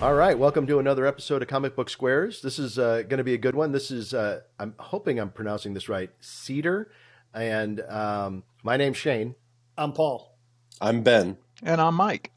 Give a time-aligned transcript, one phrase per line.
[0.00, 2.40] All right, welcome to another episode of Comic Book Squares.
[2.40, 3.72] This is uh, going to be a good one.
[3.72, 6.92] This is, uh, I'm hoping I'm pronouncing this right, Cedar.
[7.34, 9.34] And um, my name's Shane.
[9.76, 10.36] I'm Paul.
[10.80, 11.36] I'm Ben.
[11.64, 12.30] And I'm Mike.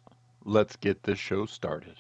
[0.44, 1.98] Let's get this show started.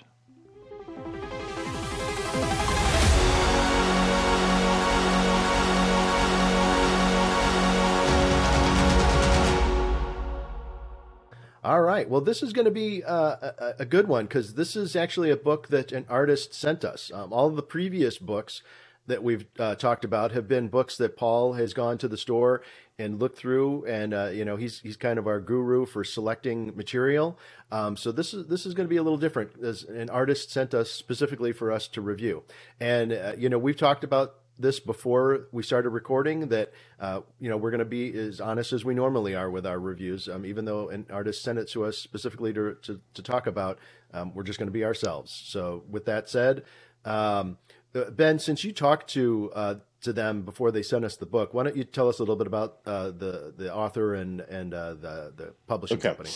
[11.63, 12.09] All right.
[12.09, 15.29] Well, this is going to be uh, a, a, good one because this is actually
[15.29, 17.11] a book that an artist sent us.
[17.13, 18.63] Um, all the previous books
[19.05, 22.63] that we've uh, talked about have been books that Paul has gone to the store
[22.97, 26.75] and looked through, and uh, you know he's he's kind of our guru for selecting
[26.75, 27.37] material.
[27.71, 29.51] Um, so this is this is going to be a little different.
[29.63, 32.41] As an artist sent us specifically for us to review,
[32.79, 37.49] and uh, you know we've talked about this before we started recording that uh, you
[37.49, 40.27] know we're going to be as honest as we normally are with our reviews.
[40.29, 43.79] Um, even though an artist sent it to us specifically to to, to talk about,
[44.13, 45.31] um, we're just going to be ourselves.
[45.31, 46.63] So with that said,
[47.05, 47.57] um,
[47.93, 51.53] uh, Ben, since you talked to uh, to them before they sent us the book,
[51.53, 54.73] why don't you tell us a little bit about uh, the the author and and
[54.73, 56.09] uh, the the publishing okay.
[56.09, 56.29] company?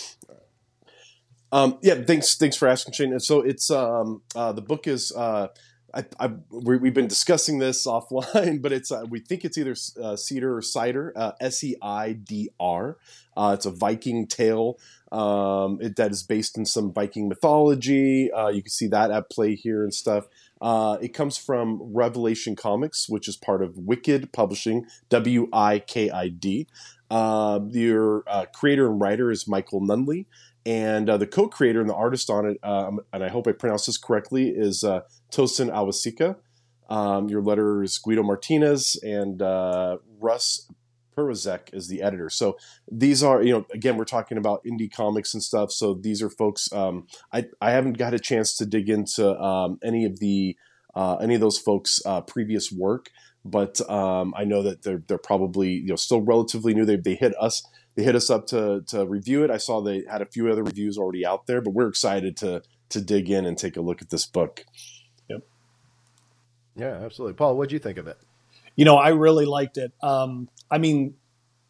[1.52, 3.20] Um, yeah, thanks thanks for asking, Shane.
[3.20, 5.12] So it's um, uh, the book is
[5.96, 9.76] I, I we, have been discussing this offline, but it's uh, we think it's either
[10.02, 12.98] uh, cedar or cider, uh, S E I D R.
[13.38, 14.78] Uh, it's a Viking tale
[15.12, 18.32] um, it, that is based in some Viking mythology.
[18.32, 20.28] Uh, you can see that at play here and stuff.
[20.62, 26.30] It comes from Revelation Comics, which is part of Wikid Publishing, W I K I
[26.30, 26.68] D.
[27.10, 28.23] your
[28.54, 30.26] creator and writer is Michael Nunneley,
[30.66, 33.85] and uh, the co-creator and the artist on it, um, and I hope I pronounced
[33.85, 36.38] this correctly, is uh, Tosin Awosika.
[36.89, 40.71] Um, your letter is Guido Martines, and uh, Russ
[41.16, 42.30] Perazek is the editor.
[42.30, 42.58] So
[42.91, 45.71] these are, you know, again, we're talking about indie comics and stuff.
[45.71, 46.71] So these are folks.
[46.71, 50.55] Um, I I haven't got a chance to dig into um, any of the
[50.95, 53.09] uh, any of those folks' uh, previous work,
[53.43, 56.86] but um, I know that they're they're probably you know still relatively new.
[56.86, 57.64] They they hit us
[57.95, 59.52] they hit us up to to review it.
[59.52, 62.61] I saw they had a few other reviews already out there, but we're excited to
[62.89, 64.66] to dig in and take a look at this book.
[65.30, 65.44] Yep.
[66.76, 67.34] Yeah, absolutely.
[67.34, 68.17] Paul, what do you think of it?
[68.76, 69.94] You know, I really liked it.
[70.04, 71.16] Um, I mean,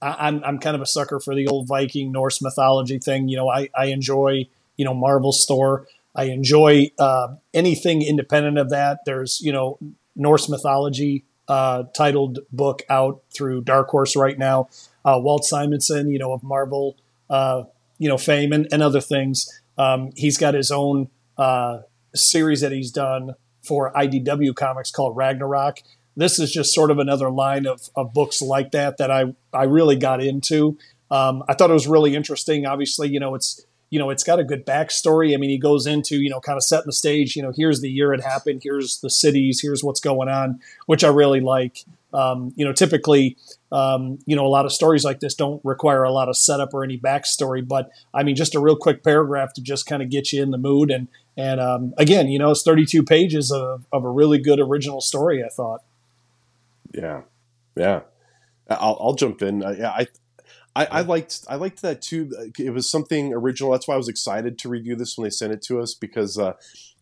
[0.01, 3.29] I, am I'm, I'm kind of a sucker for the old Viking Norse mythology thing.
[3.29, 4.47] You know, I I enjoy
[4.77, 5.87] you know Marvel's Thor.
[6.15, 8.99] I enjoy uh, anything independent of that.
[9.05, 9.77] There's you know
[10.15, 14.69] Norse mythology uh, titled book out through Dark Horse right now
[15.05, 16.97] uh, Walt Simonson, you know, of Marvel,
[17.29, 17.63] uh,
[17.97, 19.47] you know, fame and, and other things.
[19.77, 21.79] Um, he's got his own uh,
[22.13, 25.79] series that he's done for IDW Comics called Ragnarok.
[26.17, 29.63] This is just sort of another line of, of books like that that I I
[29.63, 30.77] really got into.
[31.11, 32.65] Um, I thought it was really interesting.
[32.65, 35.33] Obviously, you know, it's you know, it's got a good backstory.
[35.33, 37.81] I mean, he goes into, you know, kind of setting the stage, you know, here's
[37.81, 41.85] the year it happened, here's the cities, here's what's going on, which I really like.
[42.13, 43.37] Um, you know, typically,
[43.71, 46.73] um, you know, a lot of stories like this don't require a lot of setup
[46.73, 50.09] or any backstory, but I mean, just a real quick paragraph to just kind of
[50.09, 50.91] get you in the mood.
[50.91, 55.01] And, and um, again, you know, it's 32 pages of, of a really good original
[55.01, 55.81] story, I thought.
[56.93, 57.21] Yeah.
[57.75, 58.01] Yeah.
[58.69, 59.63] I'll, I'll jump in.
[59.63, 59.89] Uh, yeah.
[59.89, 60.07] I,
[60.75, 62.31] I, I, liked I liked that too.
[62.59, 63.71] It was something original.
[63.71, 66.37] That's why I was excited to review this when they sent it to us because,
[66.37, 66.53] uh,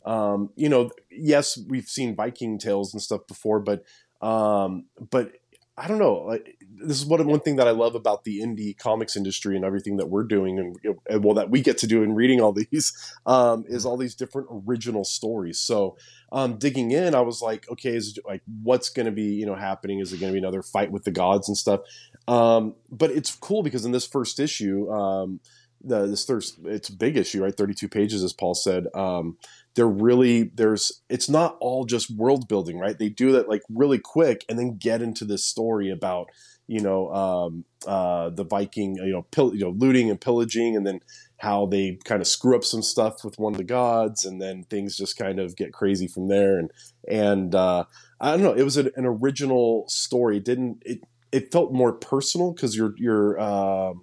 [0.06, 3.84] um, you know, yes, we've seen Viking tales and stuff before, but
[4.22, 5.34] um, but
[5.76, 6.18] I don't know.
[6.28, 9.66] Like, this is one one thing that I love about the indie comics industry and
[9.66, 10.76] everything that we're doing, and,
[11.10, 12.94] and well, that we get to do in reading all these
[13.26, 15.60] um, is all these different original stories.
[15.60, 15.98] So,
[16.32, 19.56] um, digging in, I was like, okay, is like what's going to be you know
[19.56, 20.00] happening?
[20.00, 21.82] Is it going to be another fight with the gods and stuff?
[22.28, 25.40] Um, but it's cool because in this first issue, um,
[25.84, 27.56] the this first it's a big issue, right?
[27.56, 28.88] Thirty two pages, as Paul said.
[28.96, 29.38] Um,
[29.76, 32.98] they're really there's it's not all just world building, right?
[32.98, 36.28] They do that like really quick and then get into this story about
[36.68, 40.86] you know um, uh, the Viking, you know, pill, you know, looting and pillaging, and
[40.86, 41.00] then
[41.38, 44.64] how they kind of screw up some stuff with one of the gods, and then
[44.64, 46.58] things just kind of get crazy from there.
[46.58, 46.72] And
[47.08, 47.86] and uh,
[48.20, 50.38] I don't know, it was an, an original story.
[50.38, 51.02] It didn't it?
[51.32, 53.94] It felt more personal because you're you're uh,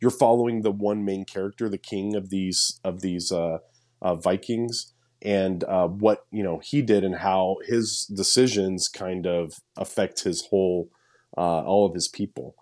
[0.00, 3.58] you're following the one main character, the king of these of these uh,
[4.02, 4.92] uh, Vikings,
[5.22, 10.46] and uh, what you know he did and how his decisions kind of affect his
[10.46, 10.90] whole
[11.36, 12.54] uh, all of his people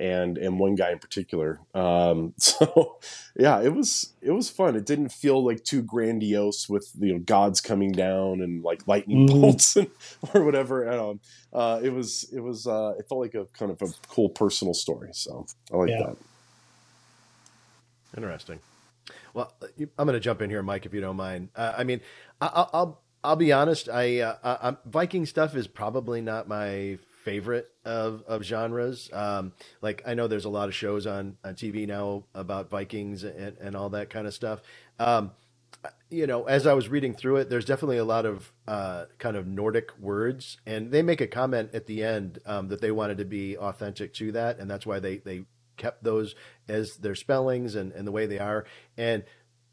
[0.00, 1.60] and and one guy in particular.
[1.74, 2.98] Um, so
[3.36, 4.76] yeah, it was it was fun.
[4.76, 9.28] It didn't feel like too grandiose with you know gods coming down and like lightning
[9.28, 9.40] mm-hmm.
[9.40, 9.90] bolts and,
[10.34, 10.88] or whatever.
[10.88, 11.20] Um,
[11.52, 14.74] uh, it was it was uh, it felt like a kind of a cool personal
[14.74, 15.10] story.
[15.12, 15.98] So I like yeah.
[16.06, 16.16] that.
[18.16, 18.60] Interesting.
[19.34, 19.52] Well,
[19.98, 21.50] I'm going to jump in here, Mike, if you don't mind.
[21.54, 22.00] Uh, I mean,
[22.40, 23.88] I, will I'll be honest.
[23.88, 29.10] I, uh, I Viking stuff is probably not my favorite of of genres.
[29.12, 33.24] Um, like I know there's a lot of shows on on TV now about Vikings
[33.24, 34.60] and, and all that kind of stuff.
[34.98, 35.32] Um,
[36.10, 39.36] you know, as I was reading through it, there's definitely a lot of uh, kind
[39.36, 43.18] of Nordic words, and they make a comment at the end um, that they wanted
[43.18, 45.44] to be authentic to that, and that's why they they
[45.76, 46.34] kept those
[46.68, 48.64] as their spellings and, and the way they are.
[48.96, 49.24] And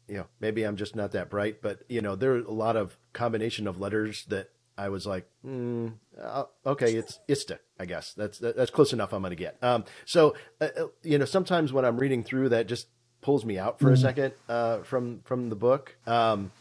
[0.08, 2.76] you know, maybe I'm just not that bright, but you know, there are a lot
[2.76, 8.14] of combination of letters that I was like, mm, uh, okay, it's Ista, I guess
[8.14, 9.12] that's that's close enough.
[9.12, 9.56] I'm going to get.
[9.62, 12.88] Um, so uh, uh, you know, sometimes when I'm reading through, that just
[13.20, 13.94] pulls me out for mm-hmm.
[13.94, 15.96] a second uh, from from the book.
[16.06, 16.52] Um,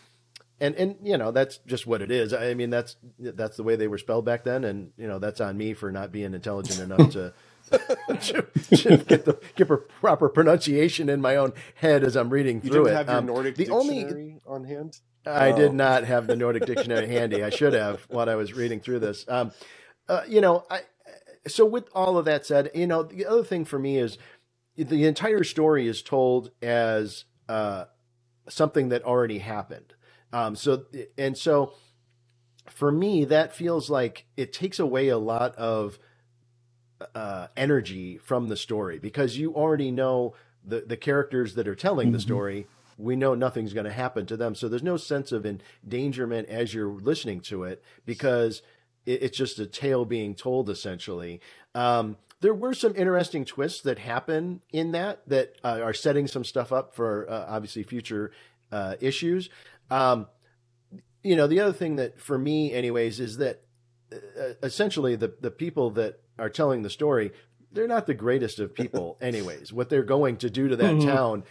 [0.61, 2.33] and and you know that's just what it is.
[2.33, 5.41] I mean that's that's the way they were spelled back then, and you know that's
[5.41, 7.33] on me for not being intelligent enough to
[9.07, 12.93] get the get the proper pronunciation in my own head as I'm reading through it.
[12.93, 14.99] Have your um, Nordic the only on hand.
[15.25, 15.55] I oh.
[15.55, 17.43] did not have the Nordic dictionary handy.
[17.43, 19.25] I should have while I was reading through this.
[19.27, 19.51] Um,
[20.09, 20.81] uh, you know, I
[21.47, 24.17] so with all of that said, you know, the other thing for me is
[24.75, 27.85] the entire story is told as uh,
[28.49, 29.93] something that already happened.
[30.33, 30.85] Um, so
[31.17, 31.73] and so
[32.69, 35.99] for me, that feels like it takes away a lot of
[37.15, 40.33] uh, energy from the story because you already know
[40.65, 42.13] the the characters that are telling mm-hmm.
[42.13, 42.67] the story.
[42.97, 46.73] We know nothing's going to happen to them, so there's no sense of endangerment as
[46.73, 48.61] you're listening to it because
[49.05, 51.41] it, it's just a tale being told essentially.
[51.73, 56.43] Um, there were some interesting twists that happen in that that uh, are setting some
[56.43, 58.31] stuff up for uh, obviously future
[58.71, 59.49] uh, issues.
[59.89, 60.27] Um,
[61.23, 63.61] you know, the other thing that for me, anyways, is that
[64.63, 67.31] essentially the the people that are telling the story,
[67.71, 69.71] they're not the greatest of people, anyways.
[69.71, 71.07] what they're going to do to that mm-hmm.
[71.07, 71.43] town,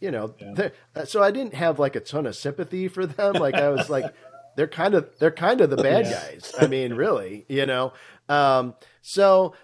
[0.00, 0.34] you know.
[0.38, 0.68] Yeah.
[0.94, 3.34] Uh, so I didn't have like a ton of sympathy for them.
[3.40, 4.14] Like I was like,
[4.56, 6.12] they're kind of they're kind of the bad yeah.
[6.12, 6.54] guys.
[6.58, 7.92] I mean, really, you know.
[8.28, 9.54] Um, so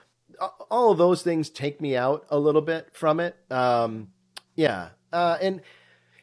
[0.70, 3.36] all of those things take me out a little bit from it.
[3.50, 4.08] Um,
[4.54, 5.62] yeah, uh, and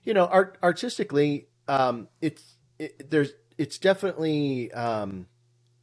[0.03, 5.27] you know, art artistically, um, it's it, there's it's definitely um,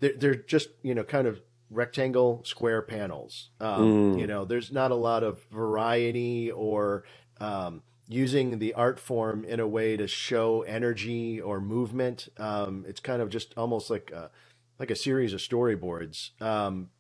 [0.01, 1.41] they're, they're just you know kind of
[1.71, 3.51] rectangle square panels.
[3.61, 4.21] Um, mm.
[4.21, 7.05] You know, there's not a lot of variety or
[7.41, 12.29] um, using the art form in a way to show energy or movement.
[12.39, 14.31] Um, it's kind of just almost like a,
[14.79, 16.41] like a series of storyboards.
[16.41, 16.91] Um,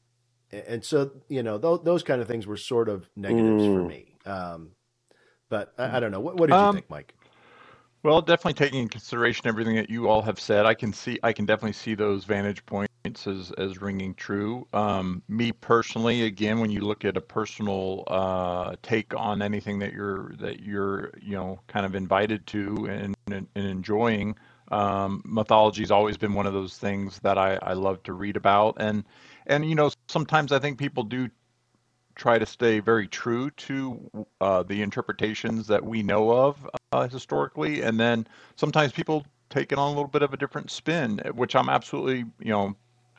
[0.50, 3.74] and so, you know, th- those kind of things were sort of negatives mm.
[3.74, 4.16] for me.
[4.24, 4.70] Um,
[5.48, 6.20] but I, I, don't know.
[6.20, 7.14] What, what did you um, think, Mike?
[8.06, 11.32] Well, definitely taking in consideration everything that you all have said, I can see, I
[11.32, 14.68] can definitely see those vantage points as as ringing true.
[14.72, 19.92] Um, me personally, again, when you look at a personal uh, take on anything that
[19.92, 24.36] you're that you're you know kind of invited to and, and, and enjoying,
[24.70, 28.36] um, mythology has always been one of those things that I, I love to read
[28.36, 29.02] about, and
[29.48, 31.28] and you know sometimes I think people do
[32.16, 37.82] try to stay very true to uh, the interpretations that we know of uh, historically,
[37.82, 38.26] and then
[38.56, 42.24] sometimes people take it on a little bit of a different spin, which I'm absolutely
[42.40, 42.74] you know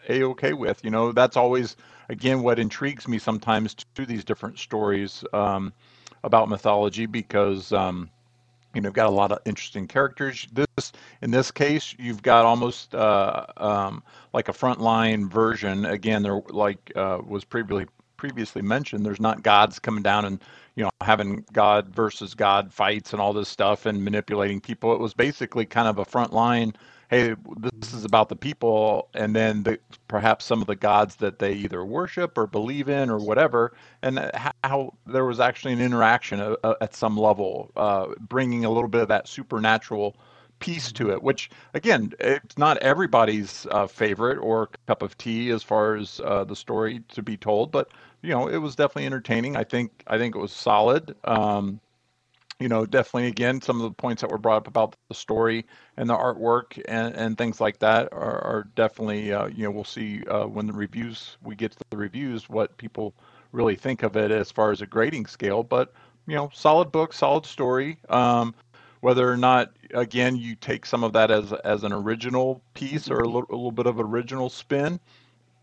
[0.10, 0.84] a okay with.
[0.84, 1.78] You know, that's always
[2.10, 5.72] again what intrigues me sometimes to these different stories um,
[6.24, 8.10] about mythology because um,
[8.74, 10.48] you know, got a lot of interesting characters.
[10.52, 10.92] This,
[11.22, 15.86] in this case, you've got almost uh, um, like a frontline version.
[15.86, 19.06] Again, there like uh, was previously previously mentioned.
[19.06, 20.42] There's not gods coming down and
[20.76, 24.94] you know having God versus God fights and all this stuff and manipulating people.
[24.94, 26.74] It was basically kind of a front line.
[27.09, 27.36] hey,
[27.81, 31.54] this is about the people, and then the, perhaps some of the gods that they
[31.54, 34.30] either worship or believe in or whatever, and
[34.64, 38.90] how there was actually an interaction uh, uh, at some level, uh, bringing a little
[38.90, 40.18] bit of that supernatural
[40.59, 45.64] piece to it, which again, it's not everybody's uh, favorite or cup of tea as
[45.64, 47.90] far as uh, the story to be told, but
[48.21, 49.56] you know, it was definitely entertaining.
[49.56, 51.16] I think I think it was solid.
[51.23, 51.80] Um,
[52.59, 55.66] you know, definitely again, some of the points that were brought up about the story
[55.95, 59.83] and the artwork and, and things like that are, are definitely, uh, you know, we'll
[59.83, 63.14] see uh, when the reviews, we get to the reviews, what people
[63.52, 65.61] really think of it as far as a grading scale.
[65.61, 65.94] But,
[66.26, 67.99] you know, solid book, solid story.
[68.09, 68.56] Um,
[69.07, 73.19] whether or not, again, you take some of that as, as an original piece or
[73.19, 74.99] a little, a little bit of original spin,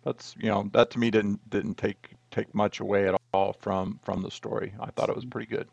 [0.02, 4.00] that's, you know, that to me didn't, didn't take, take much away at all from,
[4.02, 4.72] from the story.
[4.80, 5.68] I thought it was pretty good.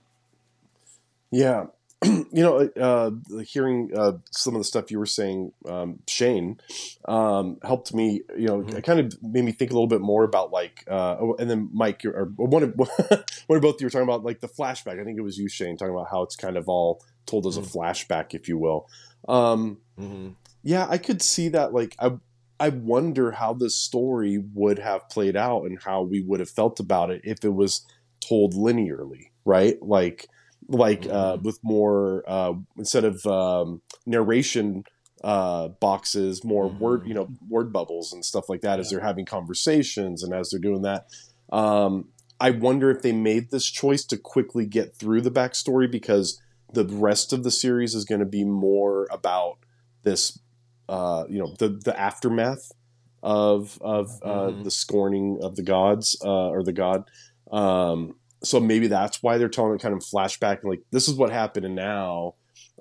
[1.32, 1.68] Yeah.
[2.06, 3.12] you know, uh,
[3.42, 6.60] hearing uh, some of the stuff you were saying, um, Shane,
[7.08, 8.22] um, helped me.
[8.38, 8.76] You know, mm-hmm.
[8.76, 11.50] it kind of made me think a little bit more about like, uh, oh, and
[11.50, 12.74] then Mike, or one of
[13.48, 15.00] one of both you were talking about like the flashback.
[15.00, 17.58] I think it was you, Shane, talking about how it's kind of all told as
[17.58, 18.88] a flashback, if you will.
[19.28, 20.30] Um, Mm-hmm.
[20.64, 21.74] yeah, I could see that.
[21.74, 22.12] Like, I
[22.60, 26.80] I wonder how this story would have played out and how we would have felt
[26.80, 27.86] about it if it was
[28.20, 29.82] told linearly, right?
[29.82, 30.28] Like,
[30.68, 34.84] like uh, with more uh, instead of um, narration
[35.24, 39.26] uh, boxes, more word, you know, word bubbles and stuff like that as they're having
[39.26, 41.08] conversations and as they're doing that.
[41.52, 42.10] Um,
[42.40, 46.42] I wonder if they made this choice to quickly get through the backstory because
[46.74, 49.58] the rest of the series is going to be more about
[50.04, 50.40] this,
[50.90, 52.72] uh, you know, the the aftermath
[53.24, 54.64] of of uh, Mhm.
[54.64, 57.04] the scorning of the gods uh, or the god.
[57.52, 61.32] Um, so maybe that's why they're telling it kind of flashback, like this is what
[61.32, 62.34] happened, and now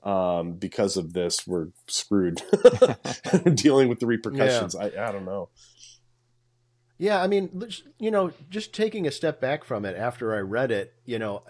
[0.02, 2.40] um, because of this, we're screwed
[3.54, 4.74] dealing with the repercussions.
[4.74, 5.50] I, I don't know.
[6.96, 7.62] Yeah, I mean,
[7.98, 11.42] you know, just taking a step back from it after I read it, you know,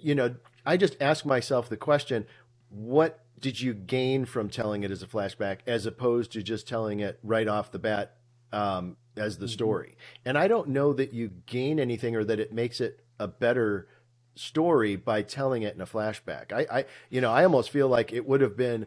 [0.00, 0.34] you know,
[0.66, 2.26] I just ask myself the question:
[2.68, 7.00] What did you gain from telling it as a flashback, as opposed to just telling
[7.00, 8.16] it right off the bat
[8.52, 9.96] um, as the story?
[10.24, 13.88] And I don't know that you gain anything or that it makes it a better
[14.34, 16.52] story by telling it in a flashback.
[16.52, 18.86] I, I you know, I almost feel like it would have been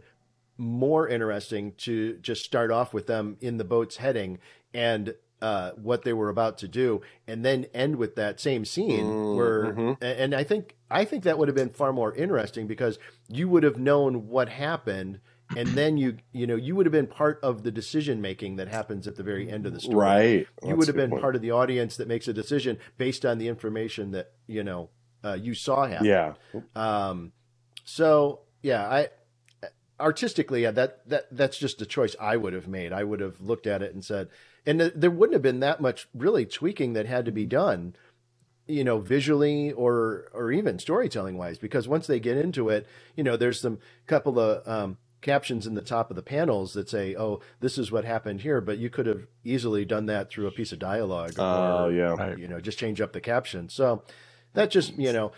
[0.58, 4.40] more interesting to just start off with them in the boat's heading
[4.74, 9.06] and uh, what they were about to do, and then end with that same scene
[9.06, 9.74] Mm, where.
[9.74, 9.98] mhm.
[10.02, 12.98] a- And I think I think that would have been far more interesting because
[13.30, 15.20] you would have known what happened,
[15.56, 18.68] and then you you know you would have been part of the decision making that
[18.68, 19.96] happens at the very end of the story.
[19.98, 20.48] Right.
[20.66, 23.48] You would have been part of the audience that makes a decision based on the
[23.48, 24.90] information that you know
[25.24, 26.06] uh, you saw happen.
[26.08, 26.34] Yeah.
[26.76, 27.32] Um,
[27.84, 29.10] so yeah, I
[30.00, 32.94] artistically, yeah, that that that's just a choice I would have made.
[32.94, 34.30] I would have looked at it and said,
[34.66, 37.96] and th- there wouldn't have been that much really tweaking that had to be done,
[38.68, 43.24] you know, visually or or even storytelling wise, because once they get into it, you
[43.24, 47.16] know, there's some couple of um, captions in the top of the panels that say,
[47.16, 50.52] "Oh, this is what happened here," but you could have easily done that through a
[50.52, 51.34] piece of dialogue.
[51.38, 52.36] Oh or, yeah.
[52.36, 53.70] You know, just change up the caption.
[53.70, 54.04] So
[54.54, 55.32] that just, you know,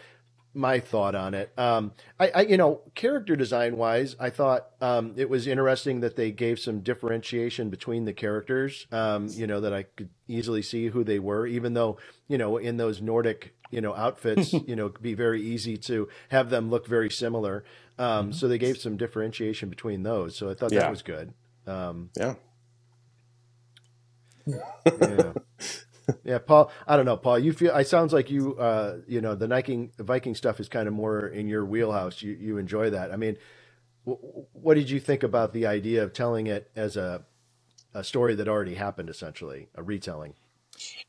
[0.53, 1.51] my thought on it.
[1.57, 6.15] Um, I, I, you know, character design wise, I thought um, it was interesting that
[6.15, 8.87] they gave some differentiation between the characters.
[8.91, 12.57] Um, you know, that I could easily see who they were, even though, you know,
[12.57, 16.87] in those Nordic, you know, outfits, you know, be very easy to have them look
[16.87, 17.63] very similar.
[17.97, 20.35] Um, So they gave some differentiation between those.
[20.35, 20.79] So I thought Yeah.
[20.81, 21.33] that was good.
[21.67, 22.35] Um, Yeah.
[24.99, 25.33] yeah.
[26.23, 26.71] Yeah, Paul.
[26.87, 27.39] I don't know, Paul.
[27.39, 27.75] You feel.
[27.75, 28.55] It sounds like you.
[28.57, 32.21] Uh, you know, the Viking Viking stuff is kind of more in your wheelhouse.
[32.21, 33.11] You you enjoy that.
[33.11, 33.37] I mean,
[34.05, 37.25] w- what did you think about the idea of telling it as a
[37.93, 40.35] a story that already happened, essentially a retelling?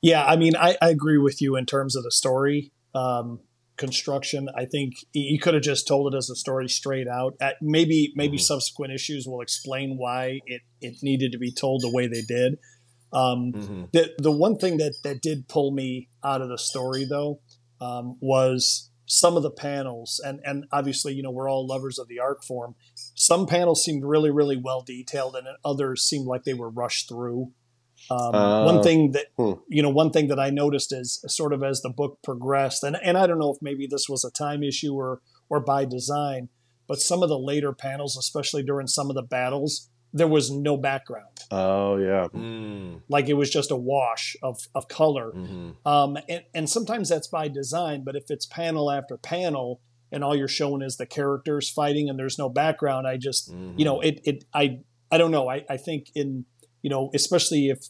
[0.03, 3.41] Yeah, I mean, I, I agree with you in terms of the story um,
[3.77, 4.49] construction.
[4.57, 7.35] I think you could have just told it as a story straight out.
[7.41, 8.43] At maybe maybe Mhm.
[8.43, 12.59] subsequent issues will explain why it, it needed to be told the way they did.
[13.13, 13.85] Um, Mm-hmm.
[13.93, 17.41] the the one thing that that did pull me out of the story though
[17.81, 22.07] um, was some of the panels and and obviously you know we're all lovers of
[22.07, 26.55] the art form some panels seemed really really well detailed and others seemed like they
[26.55, 27.51] were rushed through
[28.09, 29.55] um, Uh, one thing that hmm.
[29.69, 32.97] you know one thing that i noticed is sort of as the book progressed and
[33.03, 36.49] and i don't know if maybe this was a time issue or or by design
[36.87, 40.77] but some of the later panels especially during some of the battles there was no
[40.77, 42.29] background Oh yeah.
[42.33, 45.33] Mm, like it was just a wash of, of color.
[45.33, 49.81] hmm Um, and, and sometimes that's by design, but if it's panel after panel
[50.13, 53.85] and all you're showing is the characters fighting and there's no background, I just, you
[53.85, 55.49] know, it, it, I, I don't know.
[55.49, 56.45] I, I think in,
[56.83, 57.89] you know, especially if,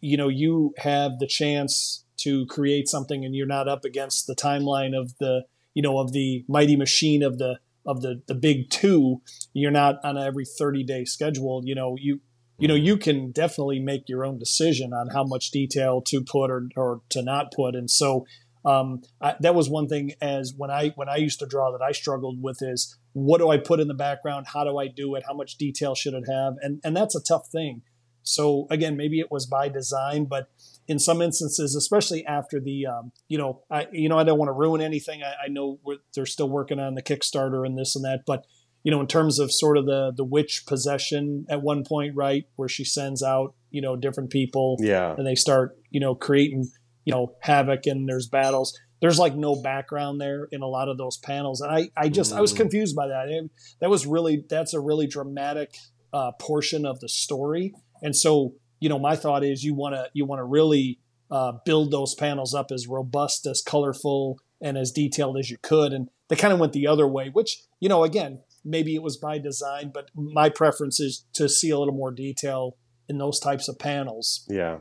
[0.00, 4.34] you know, you have the chance to create something and you're not up against the
[4.34, 8.70] timeline of the, you know, of the mighty machine of the, of the, the big
[8.70, 9.22] two,
[9.52, 12.20] you're not on every 30 day schedule, you know, you,
[12.60, 16.50] you know you can definitely make your own decision on how much detail to put
[16.50, 17.74] or, or to not put.
[17.74, 18.26] And so
[18.64, 21.82] um, I, that was one thing as when i when i used to draw that
[21.82, 24.46] i struggled with is what do i put in the background?
[24.52, 25.24] How do i do it?
[25.26, 26.54] How much detail should it have?
[26.60, 27.82] And and that's a tough thing.
[28.22, 30.50] So again maybe it was by design but
[30.90, 34.48] in some instances especially after the um, you know i you know i don't want
[34.48, 37.94] to ruin anything i, I know we're, they're still working on the kickstarter and this
[37.96, 38.44] and that but
[38.82, 42.44] you know, in terms of sort of the the witch possession at one point, right,
[42.56, 45.14] where she sends out, you know, different people Yeah.
[45.18, 46.62] and they start, you know, creating,
[47.04, 48.68] you know, havoc and there's battles.
[49.02, 52.32] There's like no background there in a lot of those panels, and I, I just,
[52.32, 52.56] I was Mm.
[52.62, 53.28] confused by that.
[53.28, 53.50] It-
[53.82, 55.70] that was really, that's a really dramatic
[56.14, 60.10] uh, portion of the story, and so, you know, my thought is you want to,
[60.12, 60.98] you want to really
[61.30, 65.92] uh, build those panels up as robust, as colorful, and as detailed as you could,
[65.92, 69.16] and they kind of went the other way, which, you know, again, maybe it was
[69.16, 72.76] by design, but my preference is to see a little more detail
[73.08, 74.46] in those types of panels.
[74.48, 74.78] Yeah.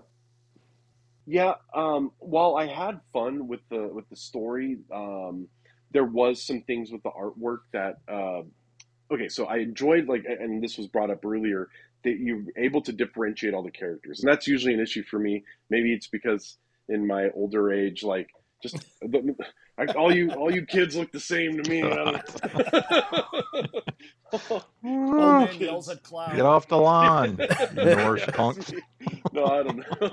[1.25, 5.47] Yeah, um, while I had fun with the with the story, um,
[5.91, 8.41] there was some things with the artwork that uh,
[9.13, 9.29] okay.
[9.29, 11.69] So I enjoyed like, and this was brought up earlier
[12.03, 15.43] that you're able to differentiate all the characters, and that's usually an issue for me.
[15.69, 18.29] Maybe it's because in my older age, like
[18.61, 18.77] just
[19.95, 21.83] all you all you kids look the same to me.
[24.31, 26.35] Old man yells at cloud.
[26.35, 27.39] Get off the lawn,
[27.73, 28.71] Norse punks.
[29.33, 30.11] no, I don't know.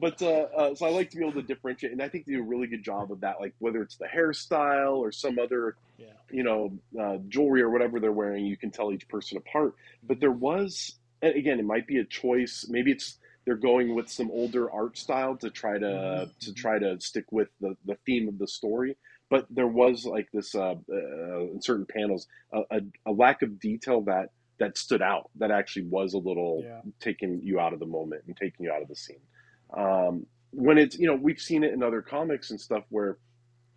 [0.00, 0.26] But uh,
[0.56, 2.44] uh, so I like to be able to differentiate, and I think they do a
[2.44, 3.40] really good job of that.
[3.40, 6.06] Like whether it's the hairstyle or some other, Yeah.
[6.30, 9.74] you know, uh, jewelry or whatever they're wearing, you can tell each person apart.
[10.06, 10.94] But there was,
[11.26, 12.66] and again, it might be a choice.
[12.68, 17.00] Maybe it's they're going with some older art style to try to to try to
[17.00, 18.96] stick with the the theme of the story.
[19.28, 23.58] But there was like this uh, uh, in certain panels a, a, a lack of
[23.60, 26.80] detail that that stood out that actually was a little Yeah.
[27.00, 29.20] taking you out of the moment and taking you out of the scene.
[29.76, 33.18] Um, when it's you know we've seen it in other comics and stuff where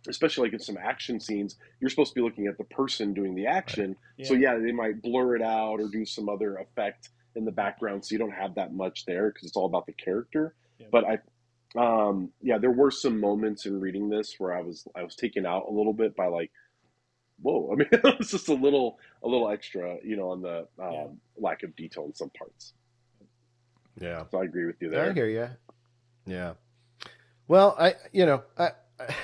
[0.08, 3.34] especially like in some action scenes you're supposed to be looking at the person doing
[3.34, 7.44] the action so yeah they might blur it out or do some other effect in
[7.44, 10.54] the background so you don't have that much there because it's all about the character
[10.78, 10.86] Yeah.
[10.92, 11.18] but i
[11.78, 15.46] um yeah there were some moments in reading this where i was i was taken
[15.46, 16.50] out a little bit by like
[17.42, 20.66] whoa i mean it was just a little a little extra you know on the
[20.82, 21.06] um, Yeah.
[21.38, 22.72] lack of detail in some parts
[24.00, 24.24] Yeah.
[24.30, 25.10] so i agree with you there.
[25.10, 25.48] I hear you.
[26.26, 26.54] Yeah.
[27.48, 28.70] Well, I you know I.
[28.98, 29.14] I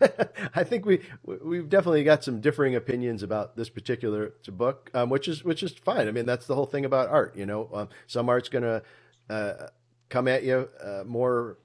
[0.64, 5.44] think we we've definitely got some differing opinions about this particular book, um, which is
[5.44, 6.08] which is fine.
[6.08, 7.36] I mean, that's the whole thing about art.
[7.36, 8.82] You know, um, some art's going to
[9.30, 9.68] uh,
[10.08, 11.58] come at you uh, more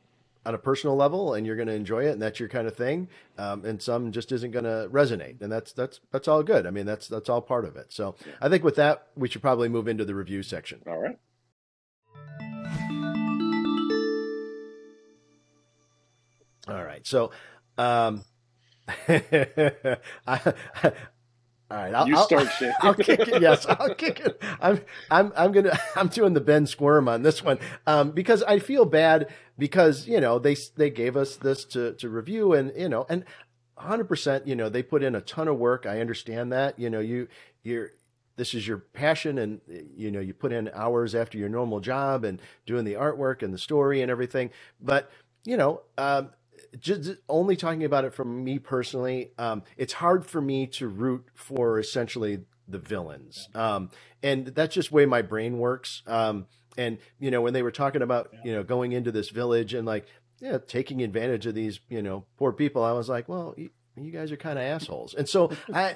[0.45, 2.75] on a personal level, and you're going to enjoy it, and that's your kind of
[2.75, 3.09] thing.
[3.37, 6.65] Um, and some just isn't going to resonate, and that's that's that's all good.
[6.65, 7.91] I mean, that's that's all part of it.
[7.91, 10.81] So I think with that, we should probably move into the review section.
[10.87, 11.17] all right
[16.69, 17.05] All right.
[17.05, 17.31] So,
[17.79, 18.23] um,
[19.07, 20.53] I,
[21.71, 21.93] all right.
[21.93, 22.73] I'll, you I'll- start Shane.
[22.81, 23.41] I'll kick it.
[23.41, 24.41] Yes, I'll kick it.
[24.61, 28.59] I'm, I'm, I'm gonna, I'm doing the Ben Squirm on this one, um, because I
[28.59, 32.89] feel bad because you know they they gave us this to to review and you
[32.89, 33.23] know and
[33.75, 35.85] 100 percent you know they put in a ton of work.
[35.85, 37.27] I understand that you know you
[37.63, 37.91] you're
[38.35, 39.61] this is your passion and
[39.95, 43.53] you know you put in hours after your normal job and doing the artwork and
[43.53, 45.11] the story and everything but
[45.43, 46.29] you know um,
[46.79, 51.25] just only talking about it from me personally um, it's hard for me to root
[51.33, 53.49] for essentially the villains.
[53.55, 53.89] Um,
[54.21, 56.03] and that's just the way my brain works.
[56.07, 56.45] Um,
[56.77, 59.85] and you know when they were talking about you know going into this village and
[59.85, 60.05] like
[60.39, 64.11] yeah taking advantage of these you know poor people i was like well you, you
[64.11, 65.13] guys are kind of assholes.
[65.13, 65.95] And so i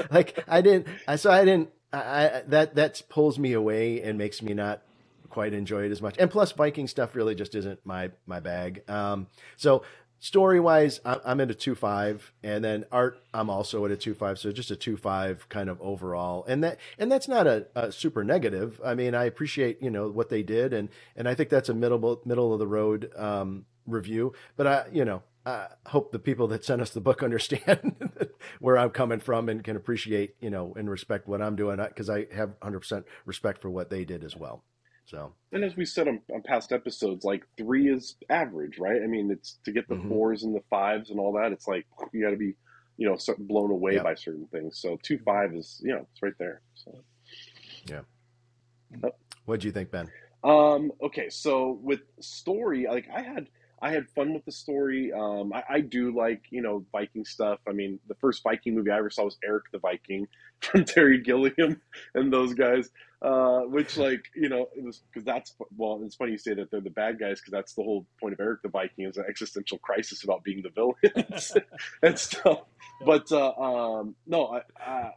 [0.10, 4.16] like i didn't i so i didn't I, I that that pulls me away and
[4.16, 4.82] makes me not
[5.30, 6.16] quite enjoy it as much.
[6.18, 8.88] And plus viking stuff really just isn't my my bag.
[8.88, 9.82] Um so
[10.22, 14.52] story wise i'm at a 2-5 and then art i'm also at a 2-5 so
[14.52, 16.44] just a 2-5 kind of overall.
[16.46, 18.80] And that and that's not a, a super negative.
[18.84, 21.74] I mean i appreciate you know what they did and and i think that's a
[21.74, 24.34] middle middle of the road um review.
[24.56, 27.96] But i you know I hope the people that sent us the book understand
[28.60, 32.10] where I'm coming from and can appreciate, you know, and respect what I'm doing because
[32.10, 34.64] I have 100% respect for what they did as well.
[35.10, 39.02] So, And as we said on, on past episodes, like three is average, right?
[39.02, 40.08] I mean, it's to get the Mhm.
[40.08, 41.50] fours and the fives and all that.
[41.50, 42.54] It's like you got to be,
[42.96, 44.78] you know, blown away by certain things.
[44.78, 46.62] So two five is, you know, it's right there.
[46.74, 47.04] So.
[47.86, 48.02] Yeah.
[49.46, 50.08] What do you think, Ben?
[50.44, 53.48] Um, okay, so with story, like I had
[53.82, 55.12] I had fun with the story.
[55.12, 57.60] Um, I, I do like, you know, Viking stuff.
[57.68, 60.26] I mean, the first Viking movie I ever saw was Erik the Viking
[60.60, 61.80] from Terry Gilliam
[62.14, 62.90] and those guys.
[63.22, 66.88] Uh, which like, you know, because that's well, it's funny you say that they're the
[66.88, 70.24] bad guys because that's the whole point of Erik the Viking is an existential crisis
[70.24, 71.52] about being the villains
[72.02, 72.60] and stuff.
[73.04, 75.10] But uh, um, no, I, uh,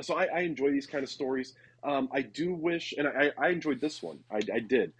[0.00, 1.54] so I, I enjoy these kind of stories.
[1.82, 4.20] Um, I do wish, and I, I enjoyed this one.
[4.30, 4.92] I, I did.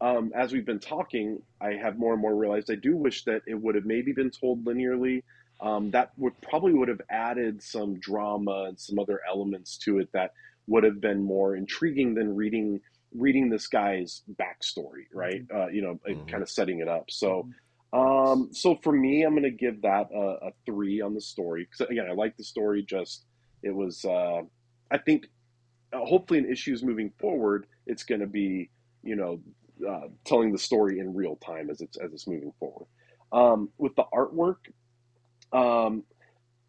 [0.00, 3.42] Um, as we've been talking, I have more and more realized I do wish that
[3.46, 5.22] it would have maybe been told linearly.
[5.60, 10.08] Um, that would probably would have added some drama and some other elements to it
[10.12, 10.32] that
[10.68, 12.80] would have been more intriguing than reading
[13.14, 15.42] reading this guy's backstory, right?
[15.52, 16.28] Uh, you know, Mhm.
[16.28, 17.10] kind of setting it up.
[17.10, 17.48] So,
[17.92, 21.64] um, so for me, I'm going to give that a, a three on the story
[21.64, 22.82] because again, I like the story.
[22.82, 23.24] Just
[23.62, 24.42] it was, uh,
[24.90, 25.26] I think,
[25.92, 28.70] uh, hopefully, in issues moving forward, it's going to be,
[29.02, 29.40] you know,
[29.86, 32.86] uh, telling the story in real time as it's as it's moving forward.
[33.32, 34.56] Um, with the artwork,
[35.52, 36.04] um,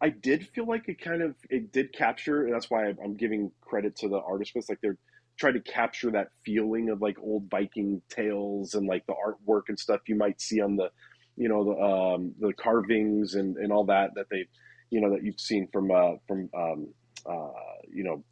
[0.00, 3.52] I did feel like it kind of it did capture, and that's why I'm giving
[3.60, 4.52] credit to the artist.
[4.54, 4.98] But like they're
[5.38, 9.78] trying to capture that feeling of like old Viking tales and like the artwork and
[9.78, 10.90] stuff you might see on the,
[11.36, 14.46] you know, the um, the carvings and and all that that they,
[14.90, 16.88] you know, that you've seen from uh, from um,
[17.26, 17.48] uh,
[17.92, 18.24] you know,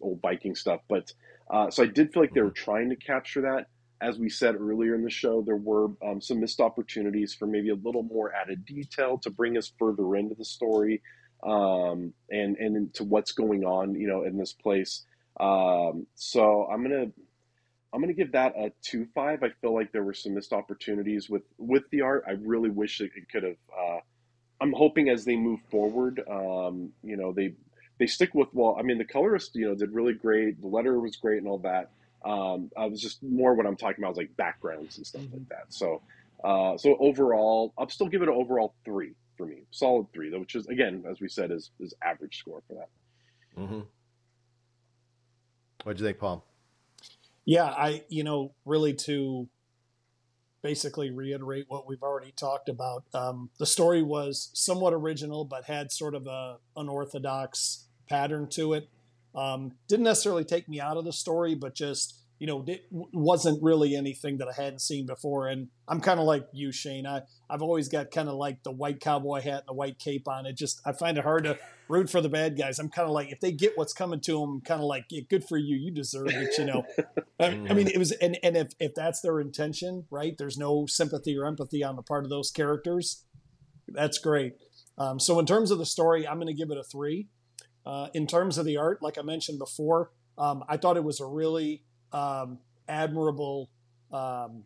[0.00, 0.80] old Viking stuff.
[0.88, 1.12] But
[1.50, 3.66] uh, so I did feel like they were trying to capture that.
[4.00, 7.68] As we said earlier in the show, there were um, some missed opportunities for maybe
[7.70, 11.02] a little more added detail to bring us further into the story
[11.42, 15.04] um, and and into what's going on, you know, in this place.
[15.38, 17.10] Um, so I'm gonna
[17.92, 19.42] I'm gonna give that a two five.
[19.42, 22.24] I feel like there were some missed opportunities with with the art.
[22.26, 23.56] I really wish it, could have.
[23.76, 23.98] Uh,
[24.60, 27.54] I'm hoping as they move forward, um, you know, they
[27.98, 28.76] they stick with well.
[28.78, 30.60] I mean, the colorist, you know, did really great.
[30.60, 31.90] The letter was great and all that.
[32.24, 35.38] Um, I was just more what I'm talking about is like backgrounds and stuff mm-hmm.
[35.38, 35.64] like that.
[35.68, 36.02] So,
[36.44, 40.40] uh, so overall, I'll still give it an overall three for me, solid three, though,
[40.40, 42.88] which is again, as we said, is is average score for that.
[43.58, 43.80] Mm-hmm.
[45.84, 46.44] What'd you think, Paul?
[47.46, 49.48] Yeah, I you know really to
[50.62, 53.04] basically reiterate what we've already talked about.
[53.14, 58.88] Um, the story was somewhat original, but had sort of a unorthodox pattern to it.
[59.34, 63.62] Um, didn't necessarily take me out of the story, but just you know it wasn't
[63.62, 65.46] really anything that I hadn't seen before.
[65.46, 67.06] And I'm kind of like you, Shane.
[67.06, 70.26] I I've always got kind of like the white cowboy hat and the white cape
[70.26, 70.46] on.
[70.46, 72.78] It just I find it hard to root for the bad guys.
[72.78, 75.22] I'm kind of like if they get what's coming to them, kind of like yeah,
[75.28, 75.76] good for you.
[75.76, 76.58] You deserve it.
[76.58, 76.84] You know.
[77.40, 80.36] I, I, mean, it was and and if if that's their intention, right?
[80.36, 83.24] There's no sympathy or empathy on the part of those characters.
[83.86, 84.54] That's great.
[84.98, 87.28] Um, so in terms of the story, I'm going to give it a three.
[87.86, 91.20] Uh, in terms of the art, like I mentioned before, um, I thought it was
[91.20, 93.70] a really um, admirable,
[94.12, 94.64] um,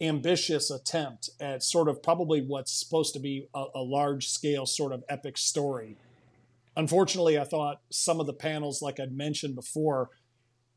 [0.00, 4.92] ambitious attempt at sort of probably what's supposed to be a, a large scale sort
[4.92, 5.96] of epic story.
[6.76, 10.10] Unfortunately, I thought some of the panels, like I'd mentioned before,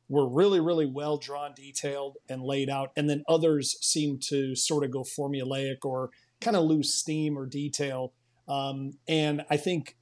[0.10, 2.92] were really, really well drawn, detailed, and laid out.
[2.98, 6.10] And then others seemed to sort of go formulaic or
[6.42, 8.14] kind of lose steam or detail.
[8.48, 9.96] Um, and I think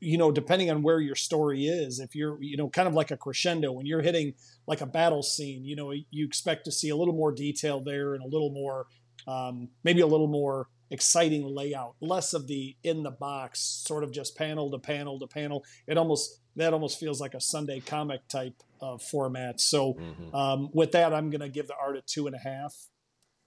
[0.00, 3.10] you know, depending on where your story is, if you're, you know, kind of like
[3.10, 4.34] a crescendo, when you're hitting
[4.66, 8.14] like a battle scene, you know, you expect to see a little more detail there
[8.14, 8.86] and a little more,
[9.28, 14.10] um, maybe a little more exciting layout, less of the in the box, sort of
[14.10, 15.64] just panel to panel to panel.
[15.86, 19.60] It almost, that almost feels like a Sunday comic type of format.
[19.60, 20.34] So mm-hmm.
[20.34, 22.74] um, with that, I'm going to give the art a two and a half.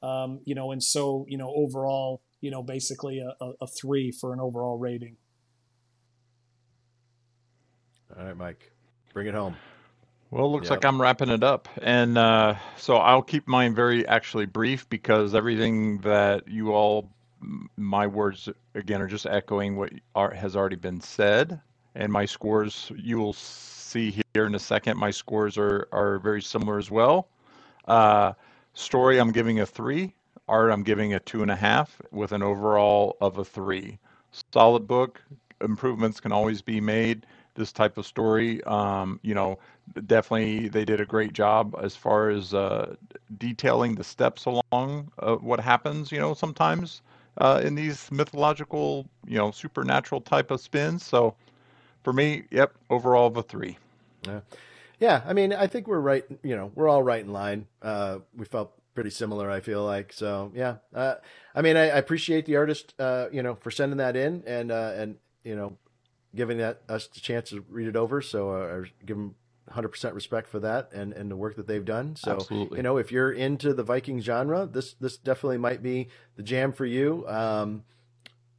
[0.03, 4.11] Um, you know, and so, you know, overall, you know, basically a, a, a three
[4.11, 5.15] for an overall rating.
[8.17, 8.71] All right, Mike,
[9.13, 9.55] bring it home.
[10.29, 10.71] Well, it looks yep.
[10.77, 11.67] like I'm wrapping it up.
[11.81, 17.09] And uh, so I'll keep mine very actually brief because everything that you all,
[17.75, 21.59] my words again, are just echoing what are, has already been said.
[21.95, 26.41] And my scores, you will see here in a second, my scores are, are very
[26.41, 27.29] similar as well.
[27.87, 28.33] Uh,
[28.73, 30.13] story, I'm giving a three.
[30.47, 33.97] Art, I'm giving a two and a half with an overall of a three.
[34.51, 35.21] Solid book.
[35.61, 38.63] Improvements can always be made this type of story.
[38.63, 39.59] Um, you know,
[40.05, 42.95] definitely they did a great job as far as uh,
[43.37, 46.11] detailing the steps along uh, what happens.
[46.11, 47.01] You know, sometimes
[47.37, 51.05] uh, in these mythological, you know, supernatural type of spins.
[51.05, 51.35] So
[52.03, 53.77] for me, yep, overall of a three.
[54.25, 54.41] Yeah.
[54.99, 56.23] Yeah, I mean, I think we're right.
[56.43, 57.67] You know, we're all right in line.
[57.81, 59.49] Uh, we felt pretty similar.
[59.49, 60.51] I feel like so.
[60.55, 61.15] Yeah, uh,
[61.53, 64.71] I mean, I, I, appreciate the artist, uh, you know, for sending that in, and
[64.71, 65.77] and you know,
[66.35, 68.21] giving that us the chance to read it over.
[68.21, 69.35] So uh, give them
[69.71, 72.15] 100% respect for that and, and the work that they've done.
[72.15, 72.77] So, Absolutely.
[72.77, 76.71] you know, if you're into the Viking genre, this this definitely might be the jam
[76.71, 77.25] for you.
[77.27, 77.83] Um,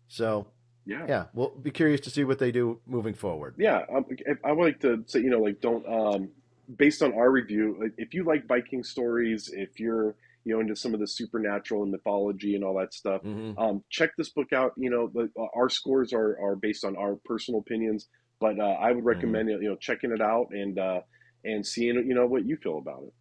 [0.09, 0.47] so,
[0.87, 3.55] yeah, yeah, we'll be curious to see what they do moving forward.
[3.59, 4.07] Yeah, um,
[4.45, 6.31] I would like to say, you know, like don't um,
[6.77, 10.95] based on our review, if you like Viking stories, if you're you know into some
[10.95, 13.23] of the supernatural and mythology and all that stuff.
[13.23, 13.59] Mm-hmm.
[13.59, 14.73] Um, check this book out.
[14.77, 18.09] You know, the, uh, our scores are are based on our personal opinions,
[18.41, 19.07] but uh, I would mm-hmm.
[19.07, 19.63] recommend mm-hmm.
[19.63, 21.01] you know checking it out and uh,
[21.45, 23.15] and seeing you know what you feel about it.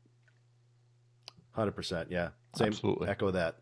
[1.52, 2.30] Hundred percent, yeah.
[2.56, 2.68] Same.
[2.68, 3.08] Absolutely.
[3.08, 3.58] Echo that.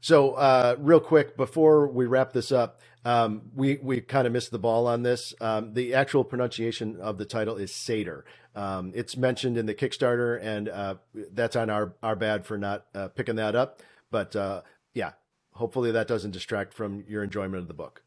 [0.00, 4.50] So, uh, real quick before we wrap this up, um, we we kind of missed
[4.50, 5.34] the ball on this.
[5.40, 8.22] Um, the actual pronunciation of the title is Seidr.
[8.54, 10.94] Um, it's mentioned in the Kickstarter, and uh,
[11.32, 13.80] that's on our our bad for not uh, picking that up.
[14.10, 14.62] But uh,
[14.94, 15.12] yeah,
[15.52, 18.02] hopefully that doesn't distract from your enjoyment of the book.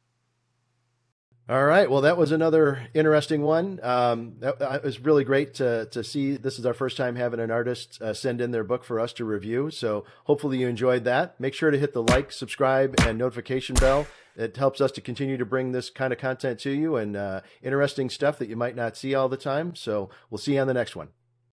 [1.50, 1.92] All right.
[1.92, 3.82] Well, that was another interesting one.
[3.84, 6.38] Um, that, uh, it was really great to to see.
[6.38, 9.12] This is our first time having an artist uh, send in their book for us
[9.14, 9.70] to review.
[9.70, 11.38] So hopefully you enjoyed that.
[11.42, 15.36] Make sure to hit the like, subscribe, and notification bell It helps us to continue
[15.36, 18.78] to bring this kind of content to you and uh, interesting stuff that you might
[18.78, 19.76] not see all the time.
[19.76, 21.10] So we'll see you on the next one.